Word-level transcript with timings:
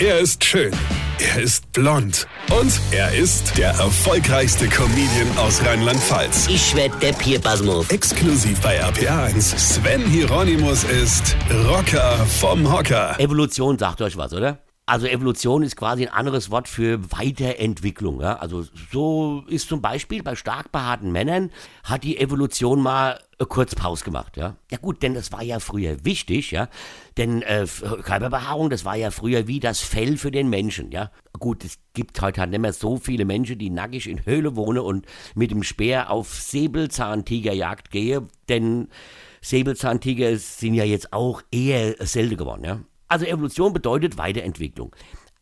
Er 0.00 0.18
ist 0.18 0.44
schön. 0.44 0.72
Er 1.20 1.40
ist 1.40 1.70
blond. 1.72 2.26
Und 2.50 2.72
er 2.90 3.14
ist 3.14 3.56
der 3.56 3.68
erfolgreichste 3.68 4.66
Comedian 4.66 5.38
aus 5.38 5.64
Rheinland-Pfalz. 5.64 6.48
Ich 6.48 6.74
werd 6.74 7.00
der 7.00 7.12
Pierpasmus. 7.12 7.88
Exklusiv 7.90 8.60
bei 8.60 8.82
RPA1. 8.82 9.56
Sven 9.56 10.04
Hieronymus 10.04 10.82
ist 10.82 11.36
Rocker 11.68 12.26
vom 12.40 12.72
Hocker. 12.72 13.14
Evolution 13.20 13.78
sagt 13.78 14.02
euch 14.02 14.16
was, 14.16 14.32
oder? 14.32 14.58
Also 14.86 15.06
Evolution 15.06 15.62
ist 15.62 15.76
quasi 15.76 16.06
ein 16.06 16.12
anderes 16.12 16.50
Wort 16.50 16.68
für 16.68 17.10
Weiterentwicklung. 17.10 18.20
Ja? 18.20 18.36
Also 18.36 18.66
so 18.92 19.42
ist 19.48 19.66
zum 19.66 19.80
Beispiel 19.80 20.22
bei 20.22 20.36
stark 20.36 20.72
behaarten 20.72 21.10
Männern 21.10 21.50
hat 21.84 22.04
die 22.04 22.18
Evolution 22.18 22.82
mal 22.82 23.18
äh, 23.38 23.46
kurz 23.46 23.74
Pause 23.74 24.04
gemacht. 24.04 24.36
Ja? 24.36 24.56
ja 24.70 24.76
gut, 24.76 25.02
denn 25.02 25.14
das 25.14 25.32
war 25.32 25.42
ja 25.42 25.58
früher 25.58 26.04
wichtig, 26.04 26.50
ja. 26.50 26.68
Denn 27.16 27.40
äh, 27.40 27.66
Körperbehaarung, 28.02 28.68
das 28.68 28.84
war 28.84 28.94
ja 28.94 29.10
früher 29.10 29.46
wie 29.46 29.58
das 29.58 29.80
Fell 29.80 30.18
für 30.18 30.30
den 30.30 30.50
Menschen. 30.50 30.92
Ja? 30.92 31.10
Gut, 31.38 31.64
es 31.64 31.78
gibt 31.94 32.20
heute 32.20 32.42
halt 32.42 32.50
nicht 32.50 32.60
mehr 32.60 32.74
so 32.74 32.98
viele 32.98 33.24
Menschen, 33.24 33.58
die 33.58 33.70
nackig 33.70 34.06
in 34.06 34.26
Höhle 34.26 34.54
wohnen 34.54 34.80
und 34.80 35.06
mit 35.34 35.50
dem 35.50 35.62
Speer 35.62 36.10
auf 36.10 36.34
Säbelzahntigerjagd 36.34 37.90
gehen, 37.90 38.28
denn 38.50 38.88
Säbelzahntiger 39.40 40.36
sind 40.36 40.74
ja 40.74 40.84
jetzt 40.84 41.14
auch 41.14 41.40
eher 41.50 41.94
selten 42.00 42.36
geworden. 42.36 42.64
Ja? 42.64 42.80
Also 43.08 43.26
Evolution 43.26 43.72
bedeutet 43.72 44.18
Weiterentwicklung. 44.18 44.94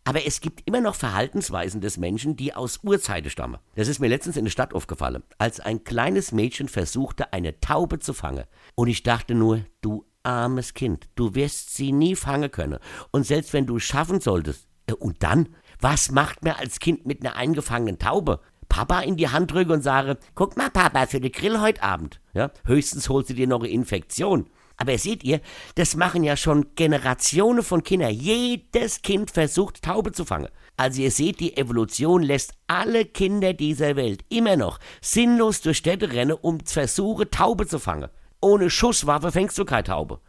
Aber 0.05 0.27
es 0.27 0.41
gibt 0.41 0.63
immer 0.67 0.81
noch 0.81 0.97
Verhaltensweisen 0.97 1.81
des 1.81 1.97
Menschen, 1.97 2.37
die 2.37 2.55
aus 2.55 2.81
Urzeiten 2.83 3.31
stammen. 3.31 3.59
Das 3.77 3.87
ist 3.87 4.01
mir 4.01 4.09
letztens 4.09 4.37
in 4.37 4.45
der 4.45 4.51
Stadt 4.51 4.75
aufgefallen, 4.75 5.23
als 5.39 5.61
ein 5.61 5.85
kleines 5.85 6.33
Mädchen 6.33 6.69
versuchte, 6.69 7.33
eine 7.33 7.61
Taube 7.61 8.01
zu 8.01 8.13
fangen. 8.13 8.45
Und 8.75 8.89
ich 8.89 9.05
dachte 9.05 9.35
nur, 9.35 9.65
du 9.81 10.05
armes 10.25 10.75
Kind, 10.75 11.09
du 11.15 11.35
wirst 11.37 11.75
sie 11.75 11.93
nie 11.93 12.17
fangen 12.17 12.51
können. 12.51 12.79
Und 13.13 13.27
selbst 13.27 13.53
wenn 13.53 13.67
du 13.67 13.77
es 13.77 13.85
schaffen 13.85 14.21
solltest, 14.21 14.67
äh, 14.87 14.95
und 14.95 15.23
dann? 15.23 15.49
Was 15.81 16.11
macht 16.11 16.45
man 16.45 16.55
als 16.55 16.79
Kind 16.79 17.07
mit 17.07 17.25
einer 17.25 17.37
eingefangenen 17.37 17.99
Taube? 17.99 18.41
Papa 18.69 19.01
in 19.01 19.17
die 19.17 19.29
Hand 19.29 19.53
drücke 19.53 19.73
und 19.73 19.83
sage, 19.83 20.17
guck 20.35 20.57
mal 20.57 20.71
Papa, 20.71 21.07
für 21.07 21.21
den 21.21 21.33
Grill 21.33 21.61
heute 21.61 21.83
Abend. 21.83 22.21
Ja, 22.33 22.51
höchstens 22.65 23.09
holst 23.09 23.31
du 23.31 23.35
dir 23.35 23.47
noch 23.47 23.61
eine 23.61 23.69
Infektion. 23.69 24.49
Aber 24.77 24.97
seht 24.99 25.25
ihr, 25.25 25.41
das 25.75 25.97
machen 25.97 26.25
ja 26.25 26.37
schon 26.37 26.75
Generationen 26.75 27.63
von 27.63 27.83
Kindern. 27.83 28.13
Jedes 28.13 29.03
Kind 29.03 29.31
versucht, 29.31 29.83
Taube 29.83 30.13
zu 30.13 30.25
fangen. 30.25 30.49
Also 30.77 31.03
ihr 31.03 31.11
seht, 31.11 31.41
die 31.41 31.57
Evolution 31.57 32.23
lässt 32.23 32.55
alle 32.67 33.05
Kinder 33.05 33.53
dieser 33.53 33.97
Welt 33.97 34.25
immer 34.31 34.57
noch 34.57 34.79
sinnlos 35.01 35.61
durch 35.61 35.79
Städte 35.79 36.13
rennen, 36.13 36.37
um 36.41 36.65
zu 36.65 36.75
versuchen, 36.75 37.31
Taube 37.31 37.67
zu 37.67 37.79
fangen. 37.79 38.09
Ohne 38.41 38.71
Schusswaffe 38.71 39.31
fängst 39.31 39.59
du 39.59 39.65
keine 39.65 39.85
Taube. 39.85 40.21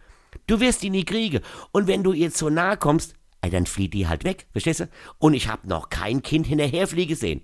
Du 0.47 0.59
wirst 0.59 0.83
die 0.83 0.89
nie 0.89 1.05
kriegen. 1.05 1.41
Und 1.72 1.88
wenn 1.88 2.03
du 2.03 2.13
ihr 2.13 2.31
zu 2.31 2.50
nahe 2.50 2.78
kommst, 2.78 3.16
dann 3.41 3.66
flieht 3.66 3.94
die 3.94 4.07
halt 4.07 4.23
weg, 4.23 4.47
verstehst 4.52 4.81
du? 4.81 4.89
Und 5.19 5.33
ich 5.33 5.47
habe 5.47 5.67
noch 5.67 5.89
kein 5.89 6.22
Kind 6.22 6.47
hinterherfliegen 6.47 7.16
sehen. 7.16 7.41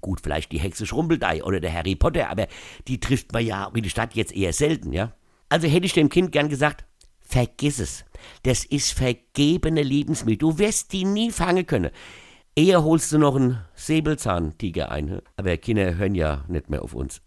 Gut, 0.00 0.20
vielleicht 0.22 0.52
die 0.52 0.60
Hexe 0.60 0.86
Schrumpeldei 0.86 1.42
oder 1.42 1.60
der 1.60 1.72
Harry 1.72 1.96
Potter, 1.96 2.28
aber 2.30 2.46
die 2.86 3.00
trifft 3.00 3.32
man 3.32 3.44
ja 3.44 3.70
in 3.74 3.82
der 3.82 3.90
Stadt 3.90 4.14
jetzt 4.14 4.34
eher 4.34 4.52
selten, 4.52 4.92
ja? 4.92 5.12
Also 5.50 5.68
hätte 5.68 5.84
ich 5.84 5.92
dem 5.92 6.08
Kind 6.08 6.32
gern 6.32 6.48
gesagt, 6.48 6.84
vergiss 7.20 7.78
es. 7.78 8.04
Das 8.44 8.64
ist 8.64 8.92
vergebene 8.92 9.82
Lebensmittel. 9.82 10.38
Du 10.38 10.58
wirst 10.58 10.92
die 10.92 11.04
nie 11.04 11.30
fangen 11.30 11.66
können. 11.66 11.90
Eher 12.56 12.82
holst 12.82 13.12
du 13.12 13.18
noch 13.18 13.36
einen 13.36 13.62
Säbelzahntiger 13.74 14.90
ein. 14.90 15.20
Aber 15.36 15.56
Kinder 15.58 15.96
hören 15.96 16.14
ja 16.14 16.44
nicht 16.48 16.70
mehr 16.70 16.82
auf 16.82 16.94
uns. 16.94 17.20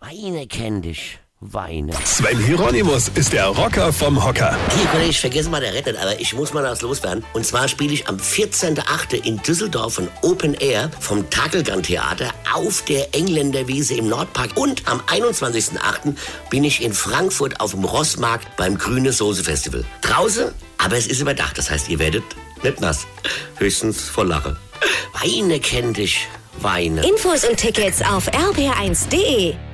Weine 0.00 0.46
kenn 0.46 0.82
dich 0.82 1.20
weine. 1.40 1.92
Sven 2.04 2.38
Hieronymus 2.38 3.08
ist 3.14 3.32
der 3.32 3.46
Rocker 3.46 3.92
vom 3.92 4.22
Hocker. 4.24 4.56
Hier, 4.76 4.86
Kollege, 4.86 5.10
ich 5.10 5.20
vergesse 5.20 5.48
mal 5.48 5.60
der 5.60 5.72
Rettet, 5.72 5.96
aber 5.96 6.20
ich 6.20 6.34
muss 6.34 6.52
mal 6.52 6.62
das 6.62 6.82
loswerden. 6.82 7.24
Und 7.32 7.46
zwar 7.46 7.68
spiele 7.68 7.92
ich 7.92 8.08
am 8.08 8.16
14.8. 8.16 9.24
in 9.24 9.40
Düsseldorf 9.42 9.98
ein 9.98 10.08
Open 10.22 10.54
Air 10.54 10.90
vom 10.98 11.28
Takelgan 11.30 11.82
Theater 11.82 12.32
auf 12.52 12.82
der 12.82 13.14
Engländerwiese 13.14 13.94
im 13.94 14.08
Nordpark. 14.08 14.56
Und 14.56 14.88
am 14.88 15.00
21.8. 15.00 16.16
bin 16.50 16.64
ich 16.64 16.82
in 16.82 16.92
Frankfurt 16.92 17.60
auf 17.60 17.70
dem 17.70 17.84
Rossmarkt 17.84 18.56
beim 18.56 18.76
Grüne 18.76 19.12
Soße 19.12 19.44
Festival. 19.44 19.84
Draußen, 20.00 20.52
aber 20.78 20.96
es 20.96 21.06
ist 21.06 21.20
überdacht. 21.20 21.56
Das 21.56 21.70
heißt, 21.70 21.88
ihr 21.88 22.00
werdet 22.00 22.24
nicht 22.62 22.80
nass. 22.80 23.06
Höchstens 23.56 24.02
voll 24.02 24.28
Lache. 24.28 24.56
Weine 25.20 25.60
kennt 25.60 25.96
dich, 25.96 26.26
weine. 26.60 27.06
Infos 27.06 27.44
und 27.44 27.56
Tickets 27.56 28.02
auf 28.02 28.28
rb1.de. 28.28 29.67